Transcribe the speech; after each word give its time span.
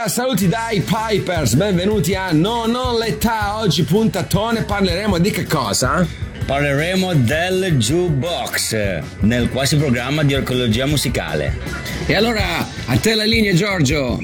Buonasera, 0.00 0.08
saluti 0.08 0.48
dai 0.48 0.80
Pipers, 0.80 1.54
benvenuti 1.56 2.14
a 2.14 2.32
No 2.32 2.64
Non 2.64 2.96
l'età, 2.96 3.58
oggi 3.58 3.82
puntatone 3.82 4.62
parleremo 4.62 5.18
di 5.18 5.30
che 5.30 5.44
cosa? 5.44 6.06
Parleremo 6.46 7.12
del 7.16 7.76
jukebox 7.76 9.02
nel 9.20 9.50
quasi 9.50 9.76
programma 9.76 10.22
di 10.22 10.32
archeologia 10.32 10.86
musicale. 10.86 11.58
E 12.06 12.14
allora, 12.14 12.66
a 12.86 12.96
te 12.96 13.14
la 13.14 13.24
linea 13.24 13.52
Giorgio. 13.52 14.18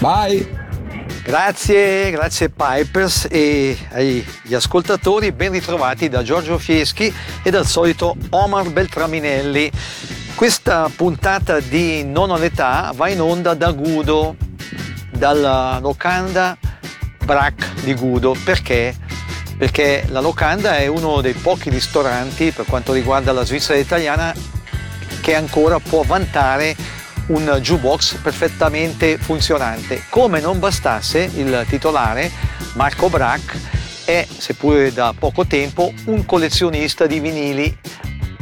Vai. 0.00 0.46
Grazie, 1.22 2.10
grazie 2.10 2.50
Pipers 2.50 3.26
e 3.30 3.74
agli 3.92 4.54
ascoltatori, 4.54 5.32
ben 5.32 5.52
ritrovati 5.52 6.10
da 6.10 6.22
Giorgio 6.22 6.58
Fieschi 6.58 7.10
e 7.42 7.50
dal 7.50 7.66
solito 7.66 8.16
Omar 8.28 8.68
Beltraminelli. 8.68 9.70
Questa 10.34 10.90
puntata 10.94 11.58
di 11.60 12.04
Non 12.04 12.30
ho 12.30 12.36
l'età 12.36 12.92
va 12.94 13.08
in 13.08 13.20
onda 13.20 13.54
da 13.54 13.70
Gudo, 13.70 14.36
dalla 15.22 15.78
locanda 15.80 16.58
Brac 17.24 17.74
di 17.84 17.94
Gudo. 17.94 18.34
Perché? 18.42 18.92
Perché 19.56 20.04
la 20.08 20.18
locanda 20.18 20.78
è 20.78 20.88
uno 20.88 21.20
dei 21.20 21.34
pochi 21.34 21.70
ristoranti 21.70 22.50
per 22.50 22.64
quanto 22.64 22.92
riguarda 22.92 23.30
la 23.30 23.44
Svizzera 23.44 23.78
italiana 23.78 24.34
che 25.20 25.36
ancora 25.36 25.78
può 25.78 26.02
vantare 26.02 26.74
un 27.26 27.56
jukebox 27.60 28.16
perfettamente 28.16 29.16
funzionante. 29.16 30.02
Come 30.08 30.40
non 30.40 30.58
bastasse, 30.58 31.30
il 31.36 31.66
titolare, 31.68 32.28
Marco 32.74 33.08
Brac, 33.08 33.56
è, 34.04 34.26
seppure 34.26 34.92
da 34.92 35.14
poco 35.16 35.46
tempo, 35.46 35.92
un 36.06 36.24
collezionista 36.24 37.06
di 37.06 37.20
vinili. 37.20 37.78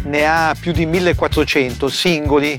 Ne 0.05 0.25
ha 0.25 0.57
più 0.59 0.73
di 0.73 0.87
1400 0.87 1.89
singoli, 1.91 2.59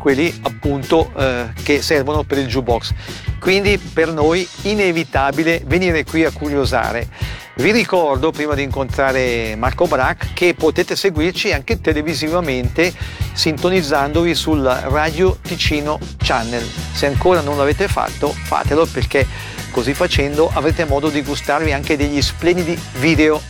quelli 0.00 0.34
appunto 0.42 1.12
eh, 1.16 1.50
che 1.62 1.82
servono 1.82 2.24
per 2.24 2.38
il 2.38 2.46
jukebox. 2.46 2.94
Quindi 3.38 3.78
per 3.78 4.10
noi 4.12 4.46
inevitabile 4.62 5.62
venire 5.66 6.04
qui 6.04 6.24
a 6.24 6.30
curiosare. 6.32 7.08
Vi 7.56 7.72
ricordo, 7.72 8.30
prima 8.30 8.54
di 8.54 8.62
incontrare 8.62 9.54
Marco 9.54 9.86
Brac, 9.86 10.32
che 10.32 10.54
potete 10.54 10.96
seguirci 10.96 11.52
anche 11.52 11.80
televisivamente 11.80 12.90
sintonizzandovi 13.34 14.34
sul 14.34 14.62
Radio 14.62 15.36
Ticino 15.42 15.98
Channel. 16.16 16.66
Se 16.92 17.04
ancora 17.06 17.42
non 17.42 17.58
l'avete 17.58 17.86
fatto, 17.86 18.30
fatelo 18.30 18.86
perché 18.86 19.26
così 19.72 19.92
facendo 19.92 20.50
avrete 20.52 20.86
modo 20.86 21.10
di 21.10 21.22
gustarvi 21.22 21.72
anche 21.72 21.98
degli 21.98 22.22
splendidi 22.22 22.80
video. 22.98 23.40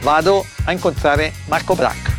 Vado 0.00 0.44
a 0.64 0.72
incontrare 0.72 1.32
Marco 1.46 1.74
Brac. 1.76 2.13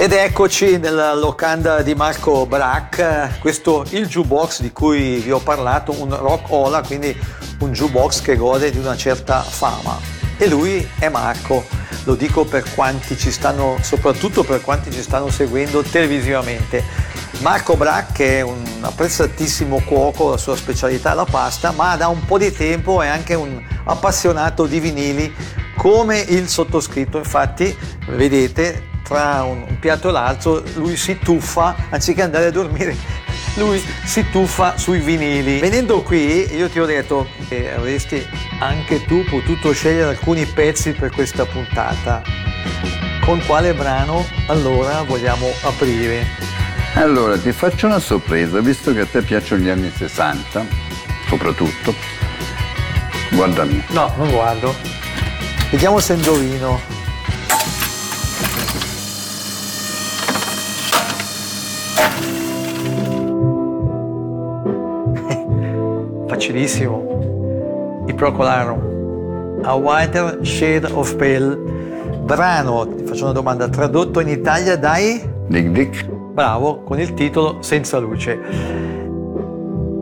Ed 0.00 0.12
eccoci 0.12 0.78
nella 0.78 1.12
locanda 1.12 1.82
di 1.82 1.92
Marco 1.96 2.46
Brac, 2.46 3.40
questo 3.40 3.84
il 3.90 4.06
jukebox 4.06 4.60
di 4.60 4.70
cui 4.70 5.16
vi 5.16 5.32
ho 5.32 5.40
parlato, 5.40 5.90
un 6.00 6.16
rock 6.16 6.52
ola, 6.52 6.82
quindi 6.82 7.18
un 7.58 7.72
jukebox 7.72 8.22
che 8.22 8.36
gode 8.36 8.70
di 8.70 8.78
una 8.78 8.96
certa 8.96 9.42
fama. 9.42 9.98
E 10.36 10.46
lui 10.46 10.88
è 11.00 11.08
Marco, 11.08 11.66
lo 12.04 12.14
dico 12.14 12.44
per 12.44 12.62
quanti 12.76 13.18
ci 13.18 13.32
stanno, 13.32 13.76
soprattutto 13.80 14.44
per 14.44 14.60
quanti 14.60 14.92
ci 14.92 15.02
stanno 15.02 15.30
seguendo 15.30 15.82
televisivamente. 15.82 16.84
Marco 17.40 17.74
Brac 17.74 18.20
è 18.20 18.40
un 18.42 18.62
apprezzatissimo 18.80 19.82
cuoco, 19.84 20.30
la 20.30 20.36
sua 20.36 20.54
specialità 20.54 21.10
è 21.10 21.14
la 21.16 21.26
pasta, 21.28 21.72
ma 21.72 21.96
da 21.96 22.06
un 22.06 22.24
po' 22.24 22.38
di 22.38 22.52
tempo 22.52 23.02
è 23.02 23.08
anche 23.08 23.34
un 23.34 23.60
appassionato 23.82 24.66
di 24.66 24.78
vinili 24.78 25.34
come 25.76 26.20
il 26.20 26.48
sottoscritto. 26.48 27.18
Infatti, 27.18 27.76
vedete, 28.10 28.96
tra 29.08 29.42
un, 29.42 29.64
un 29.66 29.78
piatto 29.78 30.10
e 30.10 30.12
l'altro 30.12 30.62
lui 30.74 30.96
si 30.96 31.18
tuffa, 31.18 31.74
anziché 31.88 32.22
andare 32.22 32.46
a 32.46 32.50
dormire, 32.50 32.94
lui 33.56 33.82
si 34.04 34.28
tuffa 34.30 34.76
sui 34.76 35.00
vinili. 35.00 35.58
Venendo 35.58 36.02
qui 36.02 36.54
io 36.54 36.68
ti 36.68 36.78
ho 36.78 36.84
detto 36.84 37.26
che 37.48 37.74
avresti 37.74 38.24
anche 38.60 39.04
tu 39.06 39.24
potuto 39.24 39.72
scegliere 39.72 40.10
alcuni 40.10 40.44
pezzi 40.44 40.92
per 40.92 41.10
questa 41.10 41.46
puntata. 41.46 42.22
Con 43.24 43.42
quale 43.46 43.74
brano 43.74 44.26
allora 44.46 45.02
vogliamo 45.02 45.48
aprire? 45.62 46.26
Allora 46.94 47.38
ti 47.38 47.52
faccio 47.52 47.86
una 47.86 47.98
sorpresa, 47.98 48.60
visto 48.60 48.92
che 48.92 49.00
a 49.00 49.06
te 49.06 49.22
piacciono 49.22 49.62
gli 49.62 49.68
anni 49.68 49.90
60, 49.94 50.66
soprattutto. 51.28 51.94
Guardami. 53.30 53.84
No, 53.90 54.12
non 54.16 54.30
guardo. 54.30 54.74
Vediamo 55.70 55.98
se 55.98 56.14
indovino. 56.14 56.97
Facilissimo. 66.48 68.04
I 68.06 68.14
Procolarum. 68.14 69.60
A 69.62 69.74
Whiter 69.74 70.38
Shade 70.42 70.88
of 70.92 71.14
Pale. 71.16 71.56
Brano, 72.22 72.86
ti 72.94 73.04
faccio 73.04 73.24
una 73.24 73.32
domanda, 73.32 73.68
tradotto 73.68 74.20
in 74.20 74.28
Italia 74.28 74.76
dai? 74.76 75.20
Dick 75.46 75.68
Dick. 75.68 76.06
Bravo, 76.08 76.82
con 76.82 76.98
il 77.00 77.12
titolo 77.12 77.58
Senza 77.60 77.98
luce. 77.98 78.38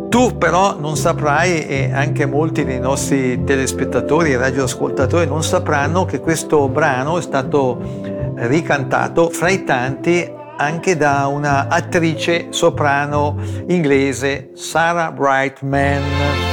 Tu 0.08 0.38
però 0.38 0.78
non 0.78 0.96
saprai, 0.96 1.66
e 1.66 1.90
anche 1.92 2.26
molti 2.26 2.64
dei 2.64 2.78
nostri 2.78 3.42
telespettatori 3.42 4.32
e 4.32 4.36
radioascoltatori 4.36 5.26
non 5.26 5.42
sapranno 5.42 6.04
che 6.04 6.20
questo 6.20 6.68
brano 6.68 7.18
è 7.18 7.22
stato 7.22 7.78
ricantato 8.36 9.30
fra 9.30 9.48
i 9.48 9.64
tanti 9.64 10.35
anche 10.56 10.96
da 10.96 11.26
una 11.26 11.68
attrice 11.68 12.46
soprano 12.50 13.36
inglese, 13.68 14.50
Sarah 14.54 15.12
Brightman. 15.12 16.45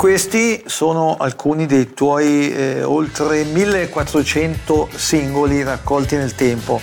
Questi 0.00 0.62
sono 0.64 1.18
alcuni 1.18 1.66
dei 1.66 1.92
tuoi 1.92 2.50
eh, 2.50 2.82
oltre 2.82 3.44
1400 3.44 4.88
singoli 4.94 5.62
raccolti 5.62 6.16
nel 6.16 6.34
tempo. 6.34 6.80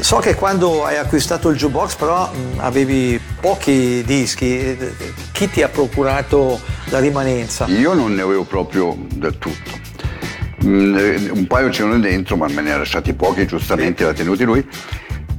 So 0.00 0.16
che 0.16 0.34
quando 0.34 0.84
hai 0.84 0.96
acquistato 0.96 1.50
il 1.50 1.56
jukebox 1.56 1.94
però 1.94 2.28
mh, 2.28 2.58
avevi 2.58 3.20
pochi 3.40 4.02
dischi, 4.04 4.76
chi 5.30 5.48
ti 5.48 5.62
ha 5.62 5.68
procurato 5.68 6.58
la 6.86 6.98
rimanenza? 6.98 7.66
Io 7.66 7.94
non 7.94 8.16
ne 8.16 8.22
avevo 8.22 8.42
proprio 8.42 8.96
del 9.14 9.38
tutto. 9.38 9.70
Mm, 10.64 10.96
eh, 10.96 11.30
un 11.30 11.46
paio 11.46 11.68
c'erano 11.68 12.00
dentro, 12.00 12.36
ma 12.36 12.48
me 12.48 12.60
ne 12.60 12.72
ha 12.72 12.78
lasciati 12.78 13.14
pochi, 13.14 13.46
giustamente 13.46 14.02
l'ha 14.02 14.12
tenuti 14.12 14.42
lui 14.42 14.66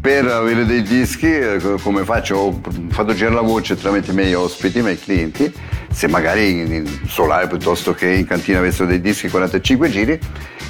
per 0.02 0.26
avere 0.28 0.66
dei 0.66 0.82
dischi, 0.82 1.28
eh, 1.28 1.60
come 1.82 2.06
faccio? 2.06 2.36
Ho 2.38 2.62
fatto 2.90 3.14
girare 3.14 3.36
la 3.36 3.42
voce 3.42 3.76
tramite 3.76 4.12
i 4.12 4.14
miei 4.14 4.34
ospiti, 4.34 4.80
i 4.80 4.82
miei 4.82 4.98
clienti, 4.98 5.54
se 6.00 6.08
magari 6.08 6.62
in 6.62 7.00
solare 7.10 7.50
piuttosto 7.50 7.94
che 7.94 8.10
in 8.10 8.26
cantina 8.26 8.60
avessero 8.60 8.88
dei 8.88 9.02
dischi 9.02 9.28
45 9.28 9.90
giri, 9.90 10.18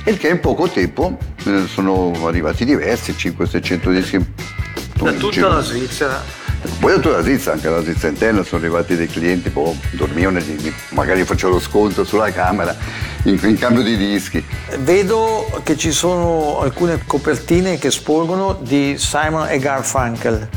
e 0.03 0.17
che 0.17 0.29
in 0.29 0.39
poco 0.39 0.67
tempo 0.67 1.19
eh, 1.45 1.67
sono 1.67 2.13
arrivati 2.25 2.65
diversi, 2.65 3.11
500-600 3.11 3.93
dischi. 3.93 4.25
Da 4.95 5.11
tutta 5.11 5.47
la 5.49 5.61
Svizzera. 5.61 6.19
Poi 6.79 6.95
da 6.95 6.99
tutta 6.99 7.17
la 7.17 7.21
Svizzera, 7.21 7.53
anche 7.53 7.69
dalla 7.69 7.83
Svizzera 7.83 8.11
interna 8.11 8.43
sono 8.43 8.59
arrivati 8.59 8.95
dei 8.95 9.05
clienti, 9.05 9.51
poi 9.51 9.79
dormivano, 9.91 10.41
magari 10.89 11.23
facevo 11.23 11.53
lo 11.53 11.59
sconto 11.59 12.03
sulla 12.03 12.31
camera 12.31 12.75
in, 13.25 13.39
in, 13.43 13.55
cambio 13.59 13.83
di 13.83 13.97
dischi. 13.97 14.43
Vedo 14.79 15.61
che 15.61 15.77
ci 15.77 15.91
sono 15.91 16.59
alcune 16.61 17.03
copertine 17.05 17.77
che 17.77 17.91
sporgono 17.91 18.57
di 18.59 18.95
Simon 18.97 19.47
e 19.47 19.59
Garfunkel. 19.59 20.49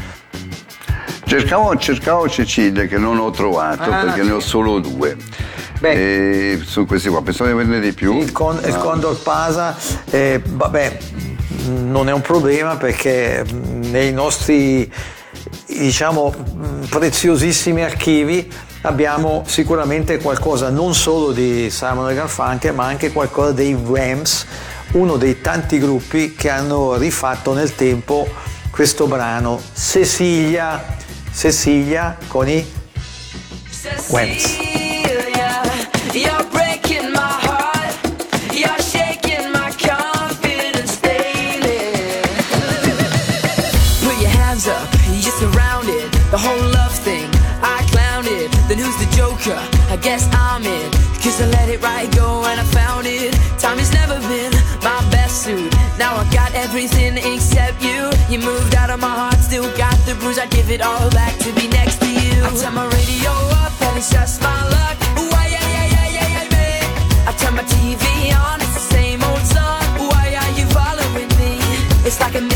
Cercavo, 1.32 1.75
cercavo 1.79 2.29
Cecilia 2.29 2.84
che 2.84 2.99
non 2.99 3.19
ho 3.19 3.31
trovato 3.31 3.90
ah, 3.90 4.05
perché 4.05 4.20
sì. 4.20 4.26
ne 4.26 4.32
ho 4.34 4.40
solo 4.40 4.81
due. 4.81 5.17
Beh, 5.81 5.93
e 6.52 6.61
sono 6.62 6.84
questi 6.84 7.08
qua, 7.08 7.23
pensavo 7.23 7.49
di 7.49 7.55
averne 7.55 7.81
di 7.81 7.94
più. 7.94 8.19
Il, 8.19 8.32
con, 8.32 8.56
no. 8.56 8.67
il 8.67 8.76
Condor 8.76 9.19
Pasa, 9.23 9.75
eh, 10.11 10.43
vabbè, 10.44 10.99
non 11.69 12.11
è 12.11 12.12
un 12.12 12.20
problema 12.20 12.76
perché 12.76 13.46
nei 13.50 14.12
nostri 14.12 14.93
diciamo 15.67 16.34
preziosissimi 16.90 17.82
archivi 17.82 18.52
abbiamo 18.82 19.43
sicuramente 19.46 20.19
qualcosa 20.19 20.69
non 20.69 20.94
solo 20.94 21.32
di 21.32 21.70
Simon 21.70 22.14
Garfunkel 22.14 22.75
ma 22.75 22.85
anche 22.85 23.11
qualcosa 23.11 23.52
dei 23.52 23.76
Rams 23.90 24.46
uno 24.93 25.17
dei 25.17 25.40
tanti 25.40 25.78
gruppi 25.78 26.35
che 26.35 26.50
hanno 26.50 26.96
rifatto 26.96 27.55
nel 27.55 27.75
tempo 27.75 28.28
questo 28.70 29.06
brano 29.06 29.61
Cecilia 29.75 31.00
Cecilia 31.32 32.17
con 32.29 32.49
i 32.49 32.81
I 49.93 49.96
guess 49.99 50.26
I'm 50.32 50.64
in. 50.64 50.90
Cause 51.20 51.38
I 51.43 51.46
let 51.49 51.69
it 51.69 51.82
right 51.82 52.11
go 52.17 52.44
and 52.46 52.58
I 52.58 52.64
found 52.64 53.06
it. 53.06 53.35
Time 53.58 53.76
has 53.76 53.93
never 53.93 54.19
been 54.25 54.52
my 54.81 55.05
best 55.11 55.43
suit. 55.44 55.70
Now 55.99 56.17
I 56.17 56.25
got 56.32 56.55
everything 56.55 57.19
except 57.19 57.82
you. 57.85 58.08
You 58.31 58.38
moved 58.40 58.72
got 60.43 60.50
the 60.50 60.56
bruise. 60.56 60.56
I 60.56 60.56
give 60.56 60.71
it 60.71 60.81
all 60.81 61.11
back 61.11 61.39
to 61.39 61.53
be 61.55 61.69
next 61.69 62.00
to 62.00 62.09
you. 62.09 62.44
I 62.44 62.50
turn 62.56 62.75
my 62.75 62.87
radio 62.87 63.31
up 63.31 63.73
and 63.83 63.99
it's 63.99 64.11
just 64.11 64.43
my 64.43 64.69
luck. 64.69 64.99
Ooh, 65.19 65.31
yeah, 65.31 65.49
yeah, 65.49 65.87
yeah, 65.87 66.09
yeah, 66.09 66.29
yeah, 66.29 66.47
yeah. 66.50 67.29
I 67.29 67.33
turn 67.39 67.55
my 67.55 67.62
TV 67.62 68.35
on, 68.35 68.61
it's 68.61 68.75
the 68.75 68.87
same 68.94 69.23
old 69.23 69.44
song. 69.47 69.83
Why 70.11 70.35
are 70.35 70.53
you 70.59 70.67
following 70.67 71.29
me? 71.39 71.59
It's 72.06 72.21
like 72.21 72.35
I'm 72.35 72.49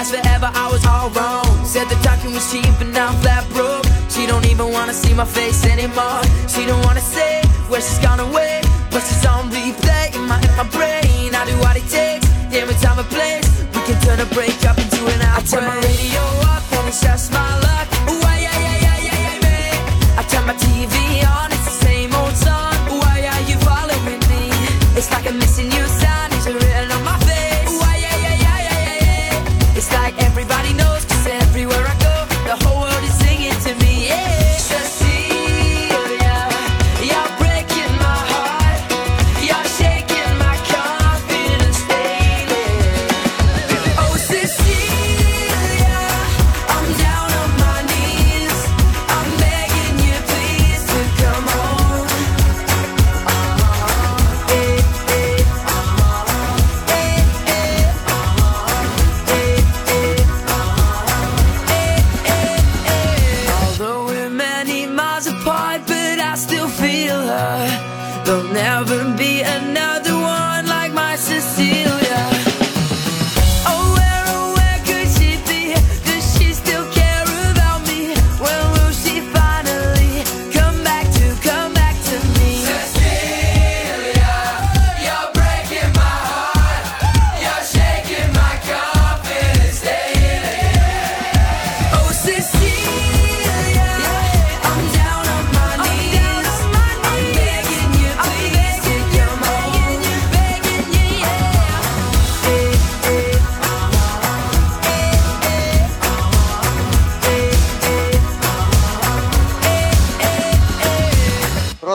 last 0.00 0.14
forever, 0.14 0.50
I 0.54 0.66
was 0.72 0.84
all 0.86 1.10
wrong. 1.10 1.64
Said 1.64 1.86
the 1.88 1.96
talking 2.02 2.32
was 2.32 2.50
cheap 2.50 2.74
and 2.80 2.92
now 2.92 3.08
I'm 3.08 3.20
flat 3.20 3.44
broke. 3.52 3.84
She 4.08 4.26
don't 4.26 4.46
even 4.46 4.72
wanna 4.72 4.94
see 4.94 5.14
my 5.14 5.26
face 5.26 5.64
anymore. 5.64 6.22
She 6.48 6.64
don't 6.64 6.82
wanna 6.84 7.00
say 7.00 7.42
where 7.68 7.80
she's 7.80 7.98
gone 7.98 8.20
away 8.20 8.60
But 8.90 9.02
she's 9.06 9.24
on 9.26 9.50
replay 9.50 10.14
in 10.16 10.24
my, 10.30 10.38
in 10.48 10.54
my 10.56 10.68
brain. 10.76 11.34
I 11.34 11.44
do 11.46 11.56
what 11.64 11.76
it 11.76 11.86
takes, 11.88 12.26
every 12.52 12.76
time 12.84 12.98
and 12.98 13.08
place 13.08 13.46
We 13.74 13.80
can 13.86 13.98
turn 14.04 14.18
a 14.20 14.26
break 14.36 14.58
up 14.64 14.78
into 14.78 15.00
an 15.06 15.20
outbreak 15.22 15.36
I 15.36 15.40
turn 15.50 15.64
my 15.64 15.76
radio 15.88 16.24
up 16.54 16.64
and 16.72 16.88
it's 16.88 17.00
just 17.00 17.32
my 17.32 17.59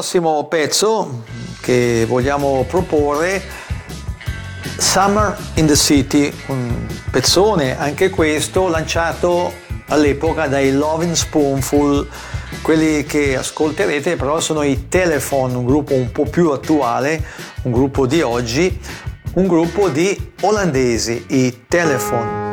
prossimo 0.06 0.46
pezzo 0.46 1.24
che 1.62 2.06
vogliamo 2.08 2.64
proporre, 2.68 3.42
Summer 4.78 5.36
in 5.56 5.66
the 5.66 5.76
City, 5.76 6.32
un 6.46 6.86
pezzone 7.10 7.76
anche 7.76 8.12
questo 8.12 8.68
lanciato 8.68 9.52
all'epoca 9.88 10.46
dai 10.46 10.74
Loving 10.74 11.14
Spoonful, 11.14 12.08
quelli 12.62 13.04
che 13.06 13.36
ascolterete 13.36 14.16
però 14.16 14.40
sono 14.40 14.62
i 14.62 14.88
Telephone, 14.90 15.56
un 15.56 15.66
gruppo 15.66 15.96
un 15.96 16.12
po' 16.12 16.26
più 16.26 16.52
attuale, 16.52 17.26
un 17.64 17.72
gruppo 17.72 18.06
di 18.06 18.22
oggi, 18.22 18.80
un 19.34 19.48
gruppo 19.48 19.90
di 19.90 20.34
olandesi, 20.42 21.26
i 21.30 21.64
Telephone. 21.68 22.45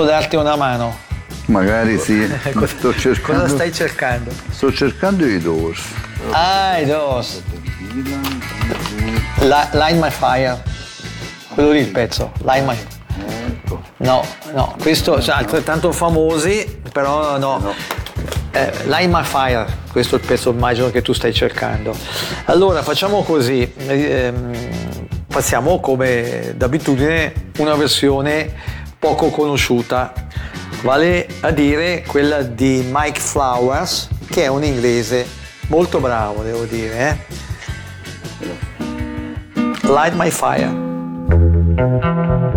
posso 0.00 0.04
darti 0.04 0.36
una 0.36 0.56
mano? 0.56 0.96
Magari 1.46 1.98
sì. 1.98 2.26
sto 2.64 2.94
cercando, 2.94 3.42
cosa 3.42 3.54
stai 3.54 3.72
cercando? 3.72 4.30
Sto 4.50 4.72
cercando 4.72 5.26
i 5.26 5.38
Doors. 5.38 5.82
Ah, 6.30 6.78
i 6.78 6.86
Doors. 6.86 7.42
La, 9.40 9.68
line 9.72 9.98
My 9.98 10.10
Fire. 10.10 10.62
Quello 11.52 11.72
lì 11.72 11.80
il 11.80 11.88
pezzo. 11.88 12.32
Line 12.44 12.62
My 12.62 12.76
Fire. 12.76 12.98
No, 13.98 14.24
no, 14.54 14.74
questo 14.80 15.20
cioè, 15.20 15.34
altrettanto 15.34 15.92
famosi, 15.92 16.80
però 16.92 17.36
no. 17.38 17.58
no. 17.58 17.74
Eh, 18.52 18.72
Lime 18.86 19.22
Fire, 19.22 19.66
questo 19.92 20.16
è 20.16 20.18
il 20.18 20.26
pezzo 20.26 20.50
immagino 20.50 20.90
che 20.90 21.02
tu 21.02 21.12
stai 21.12 21.32
cercando. 21.32 21.94
Allora 22.46 22.82
facciamo 22.82 23.22
così, 23.22 23.70
ehm, 23.86 24.52
passiamo 25.28 25.78
come 25.78 26.54
d'abitudine 26.56 27.50
una 27.58 27.74
versione 27.74 28.69
poco 29.00 29.30
conosciuta, 29.30 30.12
vale 30.82 31.26
a 31.40 31.50
dire 31.50 32.04
quella 32.06 32.42
di 32.42 32.86
Mike 32.92 33.18
Flowers, 33.18 34.10
che 34.28 34.42
è 34.42 34.48
un 34.48 34.62
inglese 34.62 35.26
molto 35.68 36.00
bravo, 36.00 36.42
devo 36.42 36.64
dire. 36.64 37.08
Eh? 37.08 37.16
Light 39.88 40.14
My 40.14 40.30
Fire. 40.30 42.48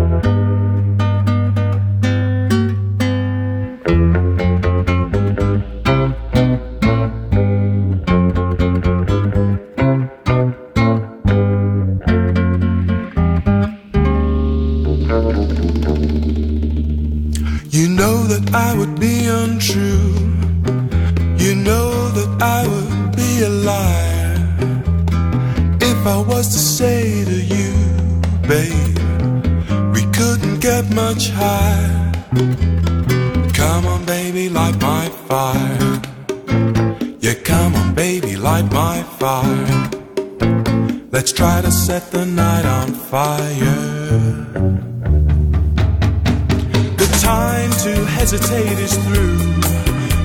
Let's 41.14 41.30
try 41.30 41.62
to 41.62 41.70
set 41.70 42.10
the 42.10 42.26
night 42.26 42.64
on 42.64 42.92
fire. 42.92 43.84
The 47.02 47.08
time 47.22 47.70
to 47.84 48.04
hesitate 48.04 48.78
is 48.80 48.96
through. 49.04 49.38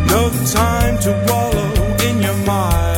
No 0.08 0.32
time 0.52 0.98
to 1.06 1.12
wallow 1.30 1.74
in 2.08 2.24
your 2.24 2.38
mind. 2.44 2.89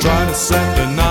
trying 0.00 0.28
to 0.28 0.34
set 0.34 0.76
the 0.76 0.86
night. 0.94 1.07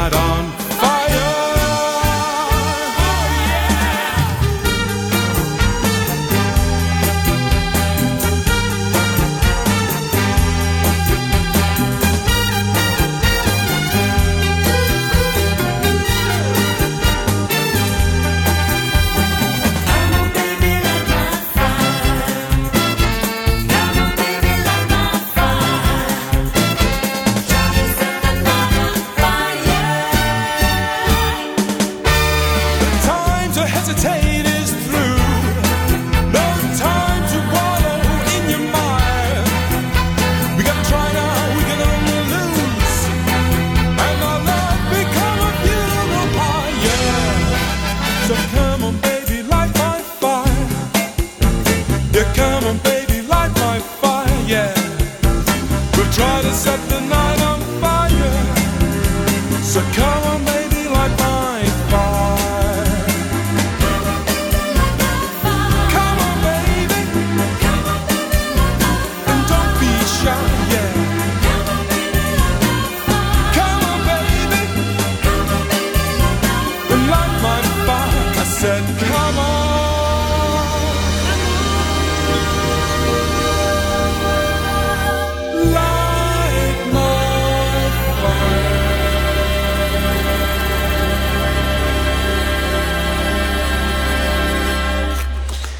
said, 78.59 78.83
Come 78.97 79.37
on. 79.37 79.67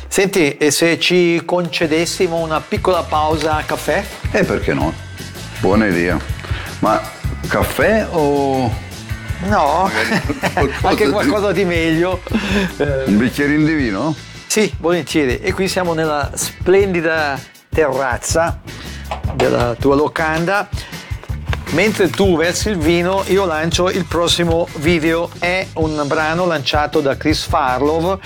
Senti, 0.08 0.58
e 0.58 0.72
se 0.72 1.00
ci 1.00 1.44
concedessimo 1.46 2.38
una 2.38 2.60
piccola 2.60 3.04
pausa 3.04 3.56
a 3.56 3.64
caffè? 3.64 4.04
E 4.32 4.40
eh, 4.40 4.44
perché 4.44 4.74
no? 4.74 4.94
Buona 5.60 5.88
idea. 5.88 6.20
Ma 6.80 7.00
caffè 7.48 8.08
o 8.12 8.86
No, 9.40 9.90
qualcosa 10.54 10.88
anche 10.88 11.06
di- 11.06 11.12
qualcosa 11.12 11.52
di 11.52 11.66
meglio. 11.66 12.22
Eh, 12.78 13.04
un 13.06 13.18
bicchierino 13.18 13.66
di 13.66 13.74
vino? 13.74 14.16
Sì, 14.48 14.74
volentieri. 14.80 15.40
E 15.40 15.54
qui 15.54 15.68
siamo 15.68 15.94
nella 15.94 16.32
splendida 16.34 17.40
terrazza 17.70 18.60
della 19.36 19.76
tua 19.80 19.96
locanda. 19.96 20.68
Mentre 21.72 22.10
tu 22.10 22.38
versi 22.38 22.70
il 22.70 22.78
vino, 22.78 23.24
io 23.28 23.46
lancio 23.46 23.90
il 23.90 24.06
prossimo 24.06 24.68
video. 24.78 25.30
È 25.38 25.68
un 25.74 26.02
brano 26.08 26.46
lanciato 26.46 27.02
da 27.02 27.18
Chris 27.18 27.44
Farlow, 27.46 28.18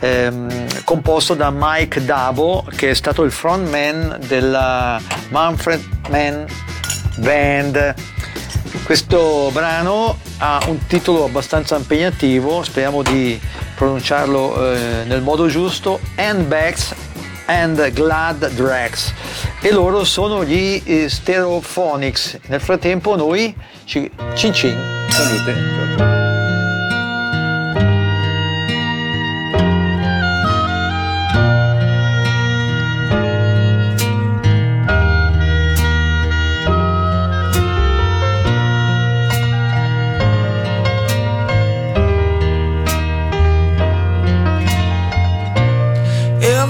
ehm, 0.00 0.82
composto 0.84 1.34
da 1.34 1.50
Mike 1.54 2.04
Dabo, 2.04 2.66
che 2.74 2.90
è 2.90 2.94
stato 2.94 3.22
il 3.22 3.30
frontman 3.30 4.18
della 4.26 5.00
Manfred 5.28 5.80
Mann 6.10 6.44
Band. 7.18 7.94
Questo 8.82 9.50
brano 9.52 10.18
ha 10.38 10.62
un 10.66 10.86
titolo 10.86 11.24
abbastanza 11.24 11.76
impegnativo, 11.76 12.62
speriamo 12.62 13.02
di 13.02 13.38
pronunciarlo 13.74 14.72
eh, 14.72 15.04
nel 15.04 15.22
modo 15.22 15.46
giusto, 15.46 16.00
Handbags 16.16 16.94
and 17.46 17.92
Glad 17.92 18.50
Drags 18.50 19.12
e 19.60 19.72
loro 19.72 20.04
sono 20.04 20.44
gli 20.44 20.82
eh, 20.84 21.08
Stereophonics. 21.08 22.38
Nel 22.46 22.60
frattempo 22.60 23.16
noi 23.16 23.54
ci 23.84 24.10
cin 24.34 24.52
cin. 24.52 24.76
Salute. 25.08 26.17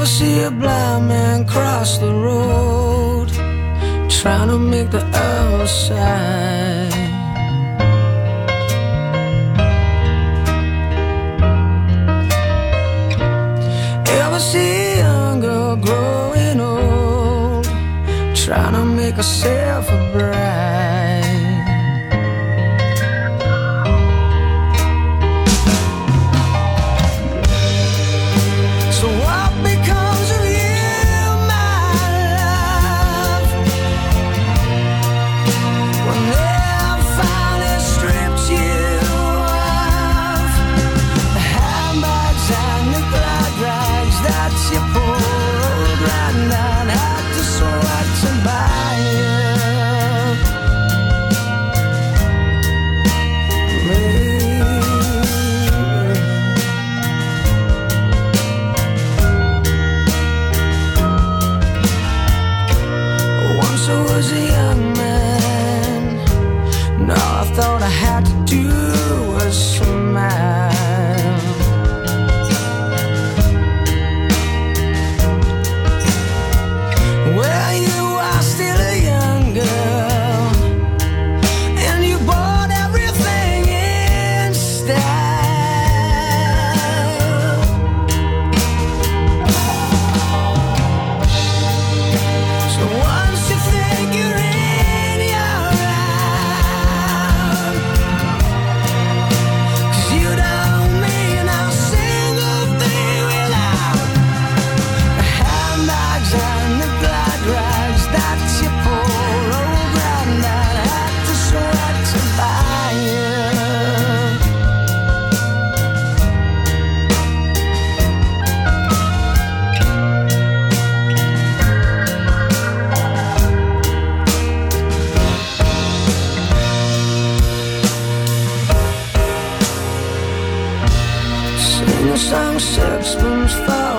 See 0.08 0.40
a 0.40 0.50
blind 0.50 1.06
man 1.08 1.46
cross 1.46 1.98
the 1.98 2.10
road, 2.10 3.28
trying 4.08 4.48
to 4.48 4.58
make 4.58 4.90
the 4.90 5.04
other 5.04 5.66
side? 5.66 6.94
Ever 14.20 14.40
see 14.40 14.72
a 14.92 14.96
young 15.04 15.40
girl 15.40 15.76
growing 15.76 16.60
old, 16.60 17.66
trying 18.34 18.74
to 18.78 18.84
make 18.84 19.16
herself 19.16 19.90
a 19.90 19.98
bride? 20.12 20.27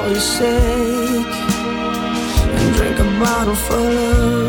Your 0.10 0.20
sake. 0.20 1.36
And 2.58 2.76
drink 2.76 3.00
a 3.00 3.04
bottle 3.20 3.56
full 3.56 3.98
of 3.98 4.49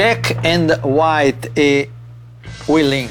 Jack 0.00 0.38
and 0.44 0.80
White 0.82 1.50
e 1.52 1.90
Willing 2.64 3.06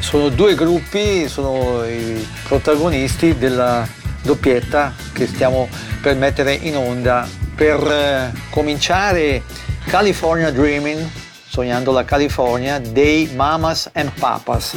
sono 0.00 0.30
due 0.30 0.56
gruppi, 0.56 1.28
sono 1.28 1.84
i 1.84 2.26
protagonisti 2.42 3.38
della 3.38 3.86
doppietta 4.22 4.92
che 5.12 5.28
stiamo 5.28 5.68
per 6.02 6.16
mettere 6.16 6.54
in 6.54 6.76
onda. 6.76 7.24
Per 7.54 7.80
eh, 7.86 8.32
cominciare 8.50 9.44
California 9.86 10.50
Dreaming, 10.50 11.08
sognando 11.48 11.92
la 11.92 12.04
California, 12.04 12.80
dei 12.80 13.30
Mamas 13.36 13.88
and 13.92 14.10
Papas, 14.18 14.74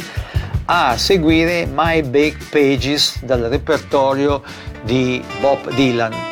a 0.66 0.96
seguire 0.96 1.66
My 1.66 2.02
Big 2.02 2.36
Pages 2.50 3.20
dal 3.24 3.40
repertorio 3.40 4.44
di 4.84 5.20
Bob 5.40 5.74
Dylan. 5.74 6.31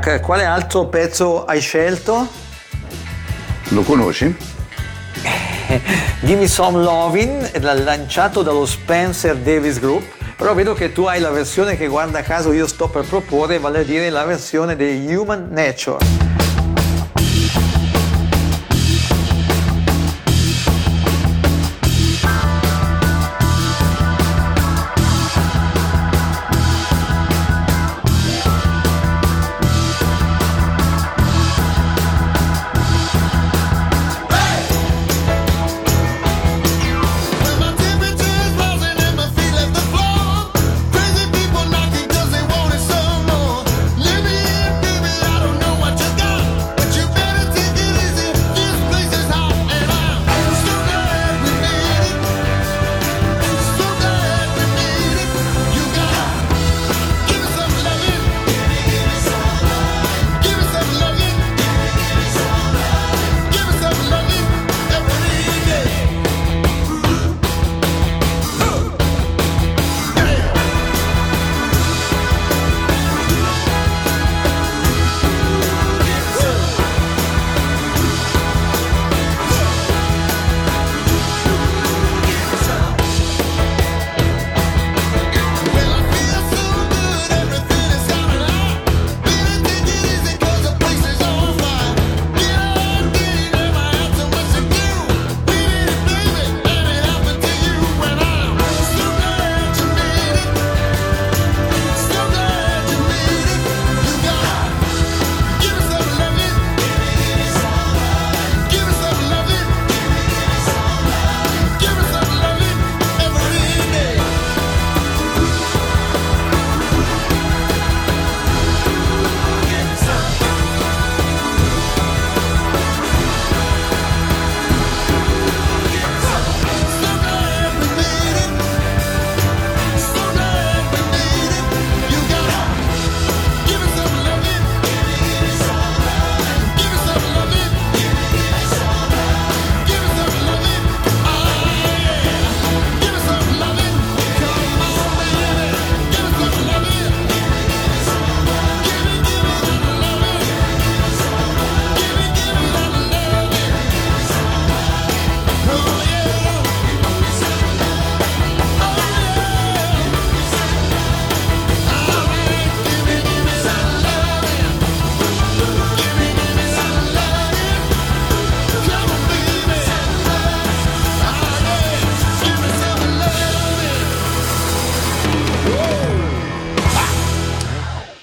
Brac, 0.00 0.20
quale 0.20 0.44
altro 0.44 0.86
pezzo 0.86 1.44
hai 1.44 1.60
scelto? 1.60 2.26
Lo 3.68 3.82
conosci? 3.82 4.34
Gimme 6.22 6.48
Some 6.48 6.82
Lovin', 6.82 7.50
è 7.52 7.58
lanciato 7.58 8.40
dallo 8.40 8.64
Spencer 8.64 9.36
Davis 9.36 9.78
Group, 9.78 10.04
però 10.36 10.54
vedo 10.54 10.72
che 10.72 10.92
tu 10.92 11.04
hai 11.04 11.20
la 11.20 11.30
versione 11.30 11.76
che 11.76 11.86
guarda 11.86 12.22
caso 12.22 12.52
io 12.52 12.66
sto 12.66 12.88
per 12.88 13.04
proporre, 13.04 13.58
vale 13.58 13.80
a 13.80 13.84
dire 13.84 14.08
la 14.08 14.24
versione 14.24 14.74
di 14.74 15.14
Human 15.14 15.48
Nature. 15.50 16.19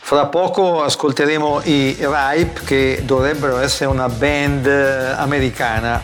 Fra 0.07 0.27
poco 0.27 0.83
ascolteremo 0.83 1.63
i 1.65 1.97
Ripe 1.99 2.61
che 2.63 3.01
dovrebbero 3.03 3.57
essere 3.57 3.89
una 3.89 4.07
band 4.07 4.65
eh, 4.65 5.11
americana. 5.17 6.01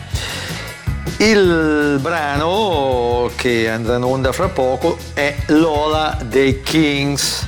Il 1.16 1.96
brano 2.02 3.30
che 3.34 3.70
andrà 3.70 3.96
in 3.96 4.02
onda 4.02 4.30
fra 4.32 4.48
poco 4.48 4.98
è 5.14 5.34
Lola 5.46 6.18
dei 6.22 6.60
Kings. 6.60 7.46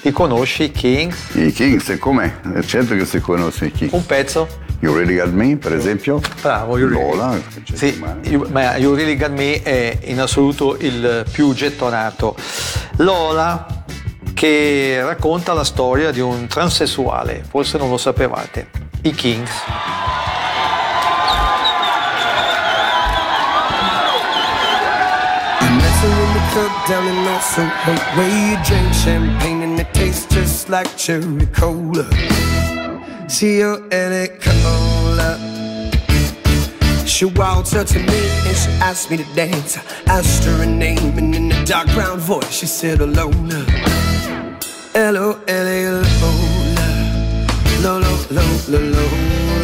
Li 0.00 0.10
conosci 0.10 0.64
i 0.64 0.72
Kings? 0.72 1.34
I 1.34 1.52
Kings, 1.52 1.96
com'è? 2.00 2.40
È 2.52 2.62
certo 2.62 2.96
che 2.96 3.04
si 3.04 3.20
conosce 3.20 3.66
i 3.66 3.70
Kings. 3.70 3.92
Un 3.92 4.04
pezzo? 4.04 4.48
You 4.80 4.92
Really 4.92 5.16
Got 5.16 5.30
Me, 5.30 5.56
per 5.56 5.72
esempio. 5.72 6.20
Bravo, 6.42 6.78
You 6.78 6.88
Really- 6.88 7.16
Lola. 7.16 7.40
Sì, 7.72 8.02
You- 8.24 8.48
ma 8.50 8.76
You 8.76 8.92
Really 8.96 9.16
Got 9.16 9.30
Me 9.30 9.62
è 9.62 9.98
in 10.02 10.18
assoluto 10.18 10.76
il 10.80 11.24
più 11.30 11.54
gettonato. 11.54 12.34
Lola 12.96 13.84
che 14.36 15.00
racconta 15.02 15.54
la 15.54 15.64
storia 15.64 16.10
di 16.10 16.20
un 16.20 16.46
transessuale, 16.46 17.42
forse 17.48 17.78
non 17.78 17.88
lo 17.88 17.96
sapevate, 17.96 18.68
i 19.00 19.10
Kings. 19.12 19.50
Down 26.86 27.06
in 27.08 27.40
Soho 27.40 27.66
Where 28.14 28.28
you 28.28 28.56
drink 28.62 28.94
champagne 28.94 29.62
and 29.62 29.80
it 29.80 29.92
tastes 29.92 30.32
just 30.32 30.68
like 30.68 30.86
cherry 30.96 31.46
cola. 31.46 32.06
C-O-L-A 33.26 34.28
cola. 34.38 35.38
She 37.04 37.24
walked 37.24 37.74
up 37.74 37.86
to 37.88 37.98
me 37.98 38.28
and 38.46 38.56
she 38.56 38.70
asked 38.80 39.10
me 39.10 39.16
to 39.16 39.34
dance. 39.34 39.76
I 39.78 40.18
asked 40.18 40.44
her 40.44 40.58
her 40.58 40.66
name 40.66 41.18
and 41.18 41.34
in 41.34 41.52
a 41.52 41.64
dark 41.64 41.88
brown 41.88 42.18
voice 42.18 42.52
she 42.52 42.66
said 42.66 43.00
Lola 43.00 44.05
L-O-L-A 44.96 45.76
Lola 47.82 49.55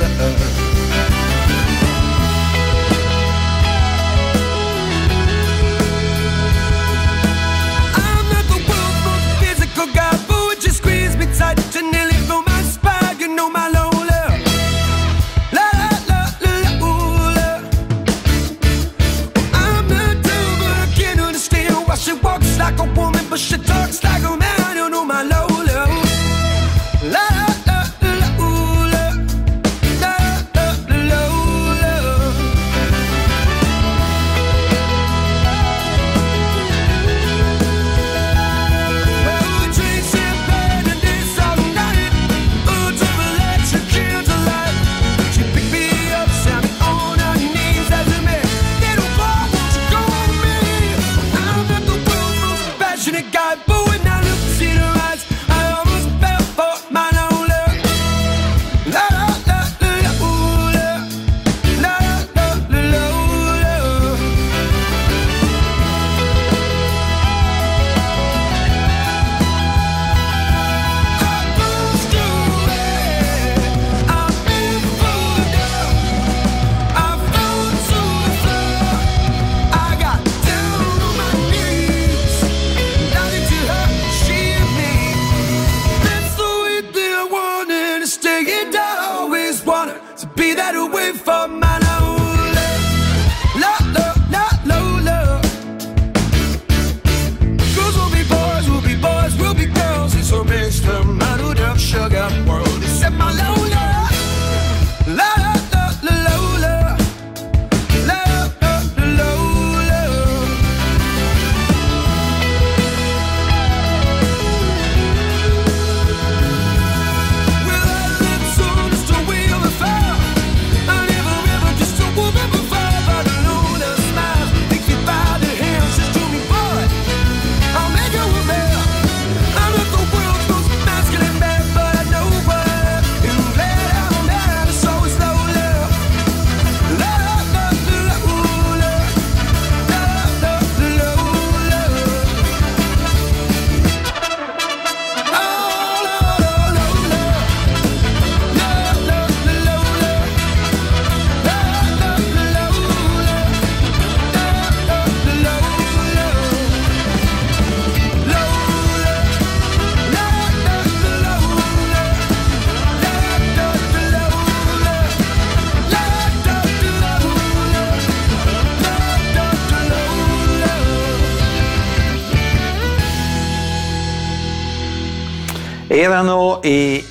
Erano 176.13 176.61
i 176.65 177.03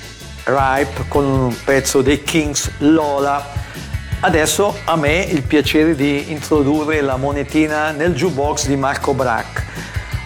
Ripe 0.44 1.06
con 1.08 1.24
un 1.24 1.56
pezzo 1.64 2.02
dei 2.02 2.22
Kings 2.22 2.70
Lola. 2.78 3.44
Adesso 4.20 4.78
a 4.84 4.94
me 4.94 5.22
il 5.22 5.42
piacere 5.42 5.96
di 5.96 6.30
introdurre 6.30 7.00
la 7.00 7.16
monetina 7.16 7.90
nel 7.90 8.14
jukebox 8.14 8.66
di 8.66 8.76
Marco 8.76 9.12
Brac. 9.12 9.64